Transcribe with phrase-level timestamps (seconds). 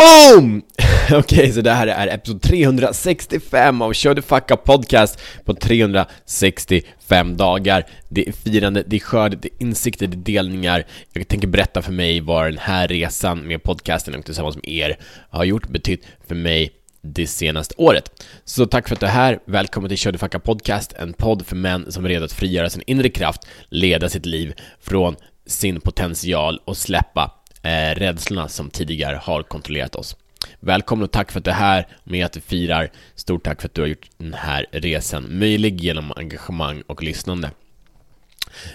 [0.00, 0.62] Boom!
[1.12, 5.54] Okej, okay, så det här är episod 365 av Kör the Fuck Up Podcast på
[5.54, 7.86] 365 dagar.
[8.08, 10.86] Det är firande, det är skörd, det är insikter, det är delningar.
[11.12, 14.98] Jag tänker berätta för mig vad den här resan med podcasten och tillsammans med er
[15.30, 16.72] har gjort, betytt för mig
[17.02, 18.24] det senaste året.
[18.44, 21.12] Så tack för att du är här, välkommen till Kör the Fuck Up Podcast, en
[21.12, 25.16] podd för män som är redo att frigöra sin inre kraft, leda sitt liv från
[25.46, 30.16] sin potential och släppa eh, rädslorna som tidigare har kontrollerat oss.
[30.60, 32.90] Välkommen och tack för att du är här med att du firar.
[33.14, 37.50] Stort tack för att du har gjort den här resan möjlig genom engagemang och lyssnande.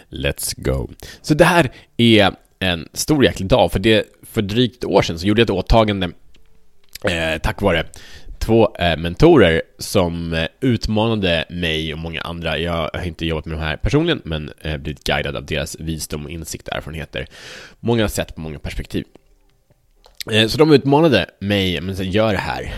[0.09, 0.89] Let's go.
[1.21, 5.19] Så det här är en stor jäkla dag, för det för drygt ett år sedan
[5.19, 6.11] så gjorde jag ett åtagande
[7.03, 7.85] eh, tack vare
[8.45, 12.57] två eh, mentorer som eh, utmanade mig och många andra.
[12.57, 16.25] Jag har inte jobbat med de här personligen, men eh, blivit guidad av deras visdom
[16.25, 17.27] och insikt och erfarenheter.
[17.79, 19.05] Många sätt på många perspektiv.
[20.47, 22.73] Så de utmanade mig, men sen gör det här.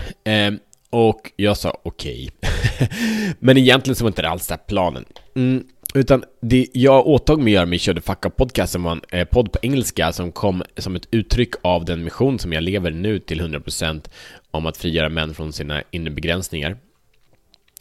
[0.89, 2.29] Och jag sa okej.
[2.41, 2.87] Okay.
[3.39, 5.05] men egentligen så var inte det alls här planen.
[5.35, 5.63] Mm,
[5.99, 9.25] utan det jag åtog mig att göra med Körde Fuck Podcast som var en eh,
[9.25, 13.19] podd på engelska som kom som ett uttryck av den mission som jag lever nu
[13.19, 14.09] till 100%
[14.51, 16.77] om att frigöra män från sina inre begränsningar.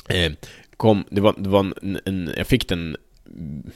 [0.09, 0.33] Eh,
[0.77, 2.97] kom, det var, det var en, en, jag fick den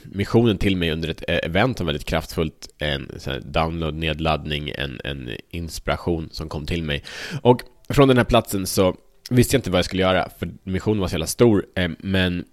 [0.02, 3.08] missionen till mig under ett eh, event som var väldigt kraftfullt, en
[3.42, 7.04] download, nedladdning, en, en inspiration som kom till mig.
[7.42, 8.96] Och från den här platsen så
[9.30, 12.44] visste jag inte vad jag skulle göra, för missionen var så jävla stor, eh, men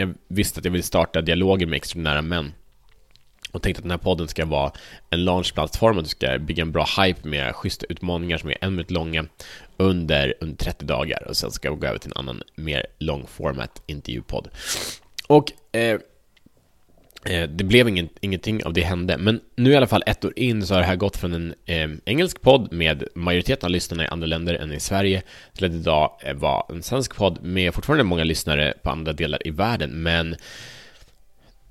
[0.00, 2.52] jag visste att jag ville starta dialoger med extraordinära män
[3.52, 4.72] och tänkte att den här podden ska vara
[5.10, 8.72] en launchplattform och du ska bygga en bra hype med schyssta utmaningar som är en
[8.72, 9.24] minut långa
[9.76, 13.26] under, under 30 dagar och sen ska jag gå över till en annan mer long
[13.26, 14.48] format intervjupodd.
[15.26, 16.00] Och eh, Eh,
[17.24, 20.32] Eh, det blev inget, ingenting av det hände, men nu i alla fall ett år
[20.36, 24.04] in så har det här gått från en eh, engelsk podd med majoriteten av lyssnarna
[24.04, 25.22] i andra länder än i Sverige
[25.54, 29.46] till att idag eh, vara en svensk podd med fortfarande många lyssnare på andra delar
[29.46, 30.36] i världen, men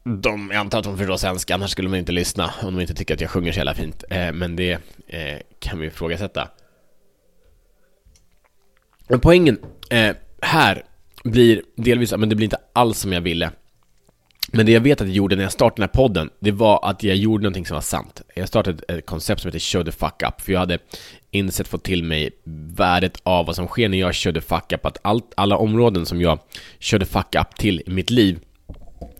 [0.03, 2.93] de, jag antar att de förstår svenska, annars skulle man inte lyssna om de inte
[2.93, 4.71] tycker att jag sjunger så jävla fint, eh, men det
[5.07, 6.49] eh, kan vi ifrågasätta.
[9.07, 10.83] Men poängen eh, här
[11.23, 13.51] blir delvis, men det blir inte alls som jag ville.
[14.53, 16.89] Men det jag vet att jag gjorde när jag startade den här podden, det var
[16.89, 18.21] att jag gjorde någonting som var sant.
[18.35, 20.79] Jag startade ett koncept som heter Show the fuck up, för jag hade
[21.31, 22.29] insett, fått till mig
[22.75, 26.05] värdet av vad som sker när jag kör the fuck up, att allt, alla områden
[26.05, 26.39] som jag
[26.79, 28.39] kör the fuck up till i mitt liv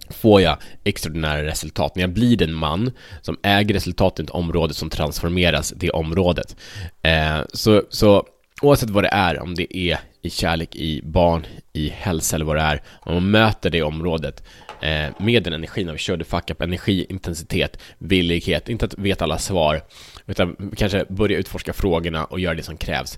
[0.09, 1.96] får jag extraordinära resultat.
[1.96, 2.91] När jag blir den man
[3.22, 6.56] som äger resultatet i ett område som transformeras det området.
[7.01, 8.23] Eh, så, så
[8.61, 12.56] oavsett vad det är, om det är i kärlek, i barn, i hälsa eller vad
[12.56, 14.44] det är, om man möter det området
[14.81, 19.38] eh, med den energin av körde fuck up, energi, intensitet, villighet, inte att veta alla
[19.38, 19.81] svar,
[20.25, 23.18] utan kanske börja utforska frågorna och göra det som krävs.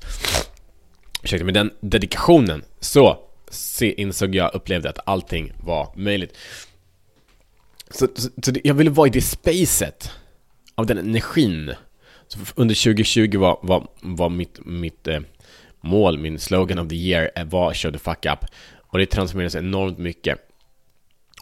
[1.23, 3.17] Ursäkta, med den dedikationen så
[3.50, 6.38] se, insåg jag, upplevde att allting var möjligt.
[7.90, 10.11] Så, så, så jag ville vara i det spacet
[10.75, 11.73] av den energin.
[12.28, 15.19] Så under 2020 var, var, var mitt, mitt eh,
[15.81, 18.45] mål, min slogan of the year var Show the fuck up.
[18.79, 20.37] Och det transformerades enormt mycket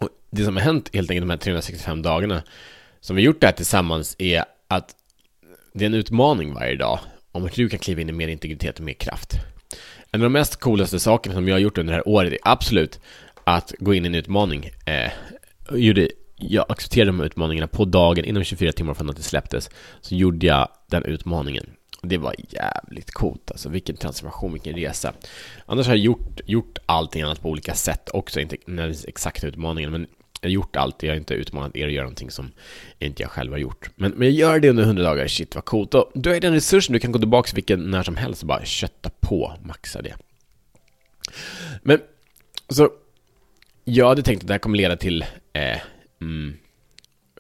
[0.01, 2.43] Och det som har hänt helt enkelt de här 365 dagarna
[2.99, 4.95] som vi gjort det här tillsammans är att
[5.73, 6.99] det är en utmaning varje dag
[7.31, 9.33] om hur du kan kliva in i mer integritet och mer kraft.
[10.11, 12.39] En av de mest coolaste sakerna som jag har gjort under det här året är
[12.43, 12.99] absolut
[13.43, 14.69] att gå in i en utmaning.
[14.85, 15.11] Eh,
[15.71, 19.69] gjorde, jag accepterade de här utmaningarna på dagen inom 24 timmar från att det släpptes.
[20.01, 21.69] Så gjorde jag den utmaningen.
[22.01, 25.13] Det var jävligt coolt alltså, vilken transformation, vilken resa.
[25.65, 28.57] Annars har jag gjort, gjort allting annat på olika sätt också, inte
[29.07, 30.07] exakt utmaningen, men
[30.41, 32.51] jag har gjort allt, jag har inte utmanat er att göra någonting som
[32.99, 33.89] inte jag själv har gjort.
[33.95, 35.93] Men, men jag gör det under 100 dagar, shit vad coolt.
[35.93, 38.65] Och du är den resursen, du kan gå tillbaka vilken när som helst och bara
[38.65, 40.15] kötta på, maxa det.
[41.83, 41.99] Men,
[42.69, 42.89] så,
[43.83, 45.79] jag hade tänkt att det här kommer leda till eh,
[46.21, 46.57] mm,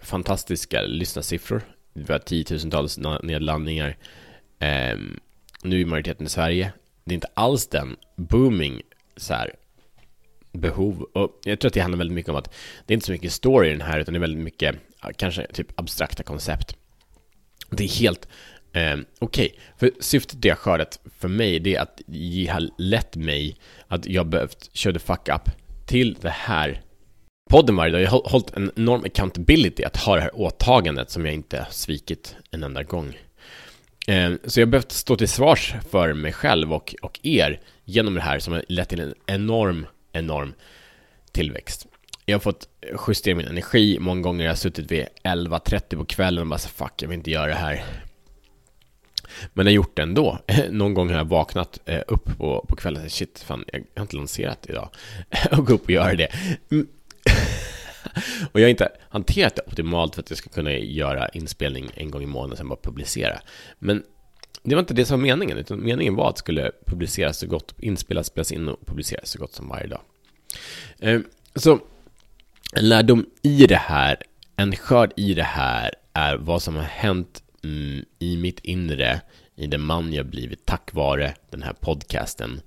[0.01, 1.61] fantastiska lyssnarsiffror.
[1.93, 3.97] Vi har tiotusentals nedladdningar.
[4.59, 4.97] Eh,
[5.63, 6.73] nu är majoriteten i Sverige.
[7.03, 8.81] Det är inte alls den booming
[9.17, 9.53] så här,
[10.51, 11.01] behov.
[11.13, 12.53] Och jag tror att det handlar väldigt mycket om att
[12.85, 14.75] det är inte så mycket story i den här, utan det är väldigt mycket,
[15.15, 16.75] kanske typ abstrakta koncept.
[17.69, 18.27] Det är helt
[18.73, 19.45] eh, okej.
[19.45, 19.49] Okay.
[19.77, 23.57] För syftet det har skördat för mig, det är att det har lett mig
[23.87, 25.49] att jag behövt köra the fuck up
[25.85, 26.81] till det här
[27.49, 28.01] podden varje dag.
[28.01, 32.35] Jag har hållit en enorm accountability att ha det här åtagandet som jag inte svikit
[32.51, 33.17] en enda gång.
[34.07, 38.13] Eh, så jag har behövt stå till svars för mig själv och, och er genom
[38.13, 40.53] det här som har lett till en enorm enorm
[41.31, 41.87] tillväxt.
[42.25, 42.67] Jag har fått
[43.07, 46.69] justera min energi, många gånger har jag suttit vid 11.30 på kvällen och bara så
[46.69, 47.85] fuck, jag vill inte göra det här.
[49.53, 50.39] Men jag har gjort det ändå.
[50.69, 54.01] Någon gång har jag vaknat eh, upp på, på kvällen och shit, fan, jag har
[54.01, 54.89] inte lanserat idag.
[55.51, 56.27] och gå upp och göra det.
[56.71, 56.87] Mm,
[58.51, 62.11] Och jag har inte hanterat det optimalt för att jag ska kunna göra inspelning en
[62.11, 63.39] gång i månaden och sen bara publicera.
[63.79, 64.03] Men
[64.63, 67.47] det var inte det som var meningen, utan meningen var att det skulle publiceras så
[67.47, 70.01] gott, inspelas, spelas in och publiceras så gott som varje dag.
[70.99, 71.19] Eh,
[71.55, 71.79] så
[72.73, 74.17] en lärdom i det här,
[74.55, 79.21] en skörd i det här är vad som har hänt mm, i mitt inre,
[79.55, 82.61] i den man jag blivit tack vare den här podcasten.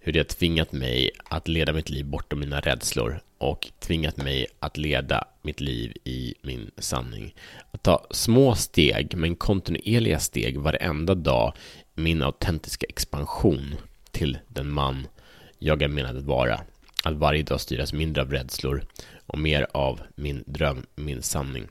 [0.00, 4.46] Hur det har tvingat mig att leda mitt liv bortom mina rädslor och tvingat mig
[4.58, 7.34] att leda mitt liv i min sanning.
[7.70, 11.52] Att ta små steg, men kontinuerliga steg varenda dag
[11.96, 13.74] i min autentiska expansion
[14.10, 15.06] till den man
[15.58, 16.60] jag är menad att vara.
[17.04, 18.84] Att varje dag styras mindre av rädslor
[19.26, 21.66] och mer av min dröm, min sanning.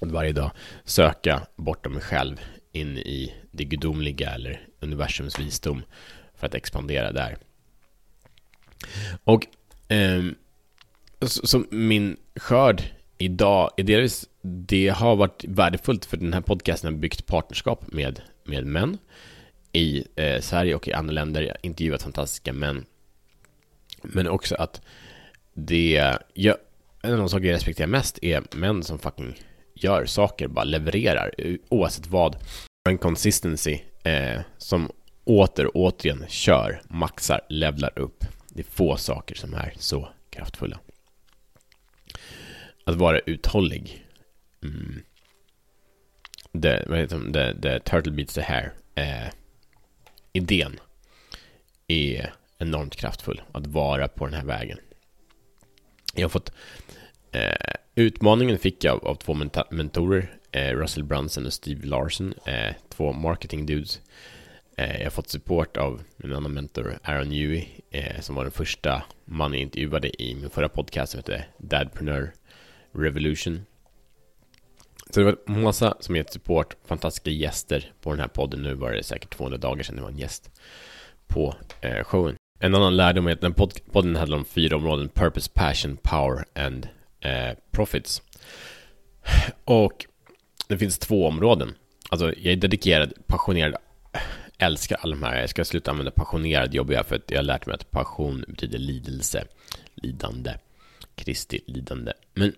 [0.00, 0.50] Att varje dag
[0.84, 2.40] söka bortom mig själv
[2.72, 5.82] in i det gudomliga eller universums visdom
[6.34, 7.38] för att expandera där.
[9.24, 9.46] Och
[9.92, 10.24] eh,
[11.26, 12.82] så, min skörd
[13.18, 18.20] idag är delvis, det har varit värdefullt för den här podcasten har byggt partnerskap med,
[18.44, 18.98] med män
[19.72, 21.42] i eh, Sverige och i andra länder.
[21.42, 22.84] Jag har intervjuat fantastiska män.
[24.02, 24.80] Men också att
[25.54, 26.56] det, jag,
[27.02, 29.34] en av de saker jag respekterar mest är män som fucking
[29.74, 32.36] gör saker, bara levererar eh, oavsett vad.
[32.88, 34.90] En consistency eh, som
[35.24, 38.24] åter och återigen kör, maxar, levlar upp.
[38.48, 40.78] Det är få saker som är så kraftfulla.
[42.88, 44.06] Att vara uthållig.
[44.62, 45.02] Mm.
[46.62, 47.54] The, vad heter det?
[47.54, 48.72] The, the turtle beats the hair.
[48.94, 49.28] Eh,
[50.32, 50.80] idén
[51.88, 53.42] är enormt kraftfull.
[53.52, 54.78] Att vara på den här vägen.
[56.14, 56.52] Jag har fått
[57.32, 59.34] eh, utmaningen fick jag av, av två
[59.70, 60.38] mentorer.
[60.52, 62.34] Eh, Russell Brunson och Steve Larson.
[62.46, 64.00] Eh, två marketing dudes.
[64.76, 68.52] Eh, jag har fått support av en annan mentor, Aaron Newey, eh, som var den
[68.52, 72.32] första man jag intervjuade i min förra podcast som hette Dadpreneur
[72.92, 73.66] Revolution.
[75.10, 78.62] Så det var massa som gett support, fantastiska gäster på den här podden.
[78.62, 80.50] Nu var det säkert 200 dagar sedan det var en gäst
[81.26, 82.36] på eh, showen.
[82.60, 85.08] En annan lärdom är att den pod podden handlar om fyra områden.
[85.08, 86.88] Purpose, passion, power and
[87.20, 88.22] eh, profits.
[89.64, 90.06] Och
[90.68, 91.74] det finns två områden.
[92.10, 93.76] Alltså jag är dedikerad, passionerad,
[94.58, 95.40] älskar alla de här.
[95.40, 98.44] Jag ska sluta använda passionerad jobbar jag för att jag har lärt mig att passion
[98.48, 99.44] betyder lidelse,
[99.94, 100.54] lidande,
[101.14, 102.12] Kristi lidande.
[102.34, 102.52] Men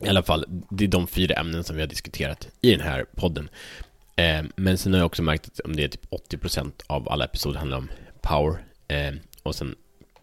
[0.00, 3.04] i alla fall, det är de fyra ämnen som vi har diskuterat i den här
[3.14, 3.48] podden.
[4.16, 7.24] Eh, men sen har jag också märkt att om det är typ 80% av alla
[7.24, 9.74] episoder handlar om power eh, och sen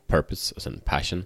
[0.08, 1.26] purpose och sen passion.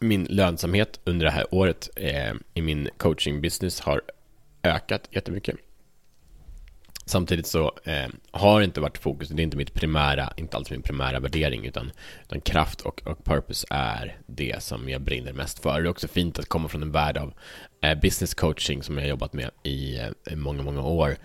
[0.00, 4.02] Min lönsamhet under det här året eh, i min coaching business har
[4.62, 5.56] ökat jättemycket.
[7.08, 10.70] Samtidigt så eh, har det inte varit fokus, det är inte mitt primära, inte alls
[10.70, 11.92] min primära värdering utan,
[12.24, 15.80] utan kraft och, och purpose är det som jag brinner mest för.
[15.80, 17.34] Det är också fint att komma från en värld av
[17.82, 21.16] eh, business coaching som jag har jobbat med i eh, många, många år.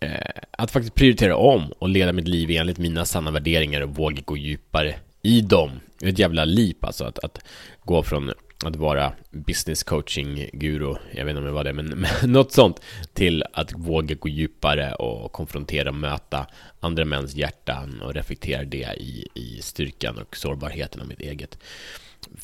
[0.00, 4.22] Eh, att faktiskt prioritera om och leda mitt liv enligt mina sanna värderingar och våga
[4.24, 5.70] gå djupare i dem.
[5.98, 7.38] Det är ett jävla lip alltså att, att
[7.84, 8.32] gå från
[8.64, 11.86] att vara business coaching guru, jag vet inte om det var det, men,
[12.22, 12.80] men något sånt,
[13.12, 16.46] till att våga gå djupare och konfrontera och möta
[16.80, 21.58] andra mäns hjärtan och reflektera det i, i styrkan och sårbarheten av mitt eget.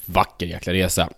[0.04, 1.10] Vacker jäkla resa.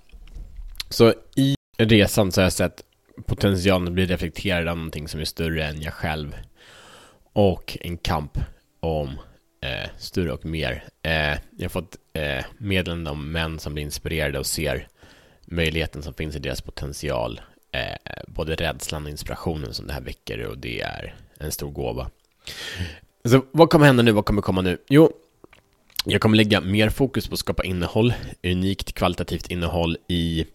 [0.89, 2.83] Så i resan så har jag sett
[3.27, 6.37] potentialen att bli reflekterad av någonting som är större än jag själv
[7.33, 8.39] och en kamp
[8.81, 9.19] om
[9.67, 10.85] eh, större och mer.
[11.03, 11.13] Eh,
[11.57, 14.89] jag har fått eh, meddelanden om män som blir inspirerade och ser
[15.45, 17.41] möjligheten som finns i deras potential.
[17.73, 22.11] Eh, både rädslan och inspirationen som det här väcker och det är en stor gåva.
[23.25, 24.13] Så vad kommer hända nu?
[24.13, 24.79] Vad kommer komma nu?
[24.89, 25.13] Jo,
[26.05, 30.47] jag kommer lägga mer fokus på att skapa innehåll, unikt kvalitativt innehåll i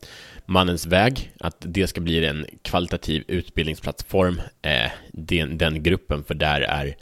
[0.46, 6.62] Mannens väg, att det ska bli en kvalitativ utbildningsplattform, eh, den, den gruppen, för där
[6.62, 6.96] är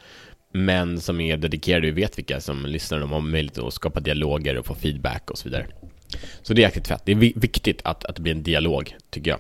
[0.53, 4.58] men som är dedikerade, och vet vilka som lyssnar, de har möjlighet att skapa dialoger
[4.58, 5.68] och få feedback och så vidare.
[6.41, 7.01] Så det är jäkligt fett.
[7.06, 9.39] Det är viktigt att, att det blir en dialog, tycker jag.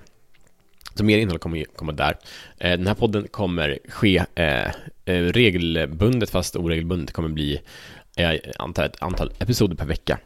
[0.95, 2.17] Så mer innehåll kommer komma där.
[2.57, 4.65] Eh, den här podden kommer ske eh,
[5.05, 7.07] eh regelbundet, fast oregelbundet.
[7.07, 7.61] Det kommer bli,
[8.17, 10.19] eh, jag antar, ett antal episoder per vecka.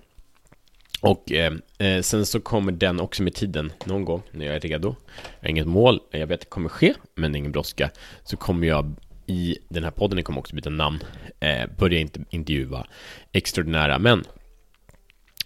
[1.01, 1.53] Och eh,
[2.01, 4.95] sen så kommer den också med tiden, någon gång när jag är redo.
[5.39, 7.89] Jag har inget mål, jag vet att det kommer ske, men ingen brådska.
[8.23, 8.95] Så kommer jag
[9.27, 11.03] i den här podden, den kommer också byta namn,
[11.39, 12.87] eh, börja intervjua
[13.31, 14.23] extraordinära män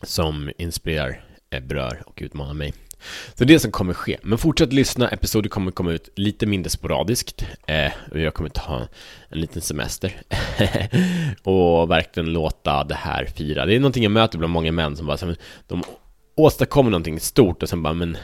[0.01, 2.73] som inspirerar, eh, berör och utmanar mig.
[3.35, 4.17] Så det är det som kommer ske.
[4.23, 7.45] Men fortsätt lyssna, episoder kommer komma ut lite mindre sporadiskt.
[7.67, 8.87] Eh, och jag kommer ta
[9.29, 10.21] en liten semester.
[11.43, 13.65] och verkligen låta det här fira.
[13.65, 15.35] Det är någonting jag möter bland många män som bara,
[15.67, 15.83] de
[16.35, 18.17] åstadkommer någonting stort och sen bara, men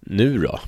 [0.00, 0.60] nu då?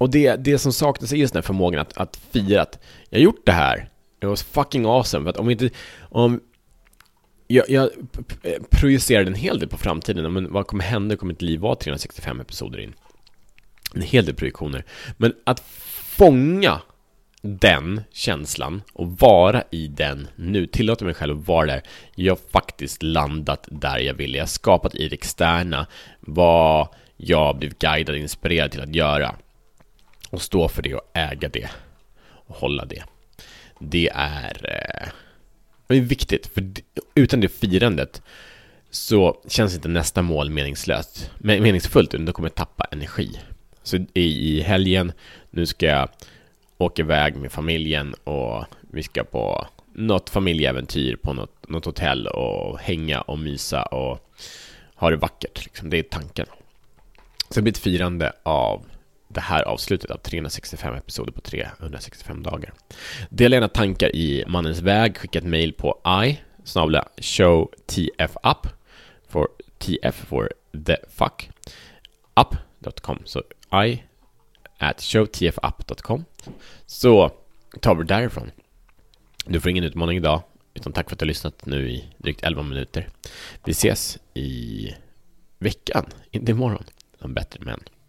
[0.00, 2.78] Och det, det som saknas är just den här förmågan att, att fira att
[3.10, 3.88] jag har gjort det här.
[4.22, 5.24] It was fucking awesome.
[5.24, 6.40] För att om vi inte, om,
[7.46, 7.90] jag, jag
[8.70, 10.32] projicerade en hel del på framtiden.
[10.32, 11.16] Men vad kommer hända?
[11.16, 12.92] Kommer mitt liv vara 365 episoder in?
[13.94, 14.84] En hel del projektioner.
[15.16, 15.60] Men att
[16.16, 16.80] fånga
[17.42, 21.82] den känslan och vara i den nu, tillåta mig själv att vara där.
[22.14, 24.38] Jag har faktiskt landat där jag ville.
[24.38, 25.86] Jag har skapat i det externa
[26.20, 29.34] vad jag blivit guidad och inspirerad till att göra.
[30.30, 31.70] Och stå för det och äga det.
[32.46, 33.02] Och hålla det.
[33.78, 35.08] Det är, eh,
[35.86, 36.72] det är viktigt, för
[37.14, 38.22] utan det firandet
[38.90, 43.40] så känns inte nästa mål meningslöst, meningsfullt, utan då kommer jag tappa energi.
[43.82, 45.12] Så i helgen,
[45.50, 46.08] nu ska jag
[46.78, 52.78] åka iväg med familjen och vi ska på något familjeäventyr på något, något hotell och
[52.78, 54.30] hänga och mysa och
[54.94, 55.64] ha det vackert.
[55.64, 55.90] Liksom.
[55.90, 56.46] Det är tanken.
[57.48, 58.84] Så det blir ett firande av
[59.32, 62.72] det här avslutet av 365 episoder på 365 dagar.
[63.28, 68.68] Dela gärna tankar i mannens väg, skicka ett mail på i snabla show tf up
[69.28, 70.52] for tf for
[70.86, 71.50] the fuck
[72.40, 73.42] up.com så
[73.84, 74.02] i
[74.78, 76.24] at showtfup.com
[76.86, 77.30] så
[77.80, 78.50] tar vi därifrån.
[79.46, 80.42] Du får ingen utmaning idag,
[80.74, 83.08] utan tack för att du har lyssnat nu i drygt 11 minuter.
[83.64, 84.94] Vi ses i
[85.58, 86.84] veckan, inte imorgon,
[87.20, 87.80] som bättre män.